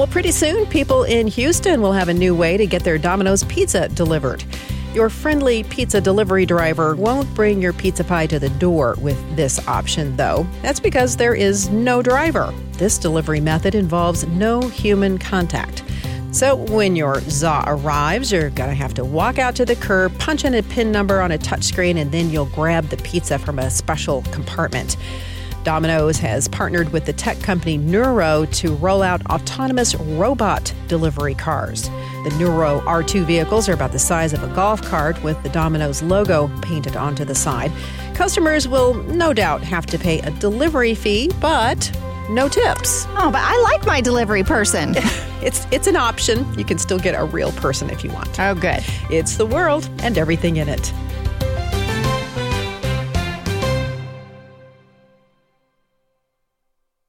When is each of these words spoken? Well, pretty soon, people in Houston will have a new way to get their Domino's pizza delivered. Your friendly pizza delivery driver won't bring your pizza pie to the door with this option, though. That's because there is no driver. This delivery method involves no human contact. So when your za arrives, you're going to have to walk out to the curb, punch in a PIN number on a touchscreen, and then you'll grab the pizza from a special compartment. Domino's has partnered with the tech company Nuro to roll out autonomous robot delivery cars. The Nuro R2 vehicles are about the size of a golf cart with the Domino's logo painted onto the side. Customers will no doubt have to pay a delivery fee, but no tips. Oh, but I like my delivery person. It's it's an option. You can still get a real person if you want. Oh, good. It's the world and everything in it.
Well, 0.00 0.06
pretty 0.06 0.32
soon, 0.32 0.64
people 0.64 1.04
in 1.04 1.26
Houston 1.26 1.82
will 1.82 1.92
have 1.92 2.08
a 2.08 2.14
new 2.14 2.34
way 2.34 2.56
to 2.56 2.64
get 2.64 2.84
their 2.84 2.96
Domino's 2.96 3.44
pizza 3.44 3.86
delivered. 3.90 4.42
Your 4.94 5.10
friendly 5.10 5.62
pizza 5.64 6.00
delivery 6.00 6.46
driver 6.46 6.96
won't 6.96 7.34
bring 7.34 7.60
your 7.60 7.74
pizza 7.74 8.02
pie 8.02 8.26
to 8.28 8.38
the 8.38 8.48
door 8.48 8.96
with 9.02 9.36
this 9.36 9.58
option, 9.68 10.16
though. 10.16 10.46
That's 10.62 10.80
because 10.80 11.18
there 11.18 11.34
is 11.34 11.68
no 11.68 12.00
driver. 12.00 12.50
This 12.78 12.96
delivery 12.96 13.40
method 13.40 13.74
involves 13.74 14.26
no 14.28 14.62
human 14.62 15.18
contact. 15.18 15.84
So 16.32 16.56
when 16.56 16.96
your 16.96 17.20
za 17.28 17.62
arrives, 17.66 18.32
you're 18.32 18.48
going 18.48 18.70
to 18.70 18.74
have 18.74 18.94
to 18.94 19.04
walk 19.04 19.38
out 19.38 19.54
to 19.56 19.66
the 19.66 19.76
curb, 19.76 20.18
punch 20.18 20.46
in 20.46 20.54
a 20.54 20.62
PIN 20.62 20.90
number 20.90 21.20
on 21.20 21.30
a 21.30 21.36
touchscreen, 21.36 21.98
and 22.00 22.10
then 22.10 22.30
you'll 22.30 22.46
grab 22.46 22.86
the 22.86 22.96
pizza 22.96 23.38
from 23.38 23.58
a 23.58 23.68
special 23.68 24.22
compartment. 24.32 24.96
Domino's 25.64 26.18
has 26.18 26.48
partnered 26.48 26.92
with 26.92 27.04
the 27.04 27.12
tech 27.12 27.40
company 27.40 27.76
Nuro 27.76 28.46
to 28.46 28.74
roll 28.76 29.02
out 29.02 29.24
autonomous 29.26 29.94
robot 29.94 30.72
delivery 30.88 31.34
cars. 31.34 31.82
The 32.24 32.34
Nuro 32.38 32.80
R2 32.80 33.24
vehicles 33.24 33.68
are 33.68 33.72
about 33.72 33.92
the 33.92 33.98
size 33.98 34.32
of 34.32 34.42
a 34.42 34.54
golf 34.54 34.82
cart 34.82 35.22
with 35.22 35.42
the 35.42 35.48
Domino's 35.50 36.02
logo 36.02 36.50
painted 36.62 36.96
onto 36.96 37.24
the 37.24 37.34
side. 37.34 37.72
Customers 38.14 38.68
will 38.68 38.94
no 38.94 39.32
doubt 39.32 39.62
have 39.62 39.86
to 39.86 39.98
pay 39.98 40.20
a 40.20 40.30
delivery 40.32 40.94
fee, 40.94 41.30
but 41.40 41.90
no 42.30 42.48
tips. 42.48 43.06
Oh, 43.10 43.30
but 43.30 43.40
I 43.42 43.60
like 43.62 43.84
my 43.86 44.00
delivery 44.00 44.44
person. 44.44 44.94
It's 45.42 45.66
it's 45.70 45.86
an 45.86 45.96
option. 45.96 46.46
You 46.58 46.66
can 46.66 46.76
still 46.76 46.98
get 46.98 47.14
a 47.18 47.24
real 47.24 47.50
person 47.52 47.88
if 47.88 48.04
you 48.04 48.10
want. 48.10 48.38
Oh, 48.38 48.54
good. 48.54 48.84
It's 49.08 49.36
the 49.36 49.46
world 49.46 49.88
and 50.00 50.18
everything 50.18 50.58
in 50.58 50.68
it. 50.68 50.92